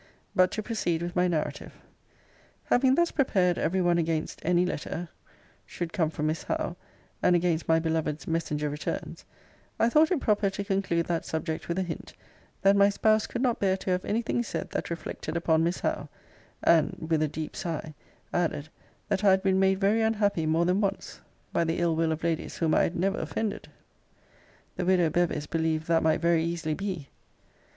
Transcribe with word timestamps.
But 0.35 0.49
to 0.53 0.63
proceed 0.63 1.03
with 1.03 1.15
my 1.15 1.27
narrative: 1.27 1.73
Having 2.63 2.95
thus 2.95 3.11
prepared 3.11 3.59
every 3.59 3.81
one 3.83 3.99
against 3.99 4.41
any 4.43 4.65
letter 4.65 5.09
should 5.63 5.93
come 5.93 6.09
from 6.09 6.25
Miss 6.25 6.41
Howe, 6.41 6.75
and 7.21 7.35
against 7.35 7.67
my 7.67 7.77
beloved's 7.77 8.25
messenger 8.27 8.67
returns, 8.67 9.25
I 9.79 9.89
thought 9.89 10.09
it 10.09 10.19
proper 10.19 10.49
to 10.49 10.63
conclude 10.63 11.05
that 11.05 11.23
subject 11.23 11.67
with 11.67 11.77
a 11.77 11.83
hint, 11.83 12.13
that 12.63 12.75
my 12.75 12.89
spouse 12.89 13.27
could 13.27 13.43
not 13.43 13.59
bear 13.59 13.77
to 13.77 13.91
have 13.91 14.03
any 14.03 14.23
thing 14.23 14.41
said 14.41 14.71
that 14.71 14.89
reflected 14.89 15.37
upon 15.37 15.63
Miss 15.63 15.81
Howe; 15.81 16.09
and, 16.63 16.97
with 17.11 17.21
a 17.21 17.27
deep 17.27 17.55
sigh, 17.55 17.93
added, 18.33 18.69
that 19.07 19.23
I 19.23 19.29
had 19.29 19.43
been 19.43 19.59
made 19.59 19.79
very 19.79 20.01
unhappy 20.01 20.47
more 20.47 20.65
than 20.65 20.81
once 20.81 21.21
by 21.53 21.63
the 21.63 21.77
ill 21.77 21.95
will 21.95 22.11
of 22.11 22.23
ladies 22.23 22.57
whom 22.57 22.73
I 22.73 22.81
had 22.81 22.95
never 22.95 23.19
offended. 23.19 23.67
The 24.77 24.85
widow 24.85 25.11
Bevis 25.11 25.45
believed 25.45 25.87
that 25.89 26.01
might 26.01 26.21
very 26.21 26.43
easily 26.43 26.73
be. 26.73 27.09